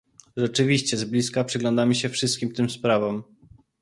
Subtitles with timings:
[0.37, 3.23] Rzeczywiście z bliska przyglądamy się wszystkim tym sprawom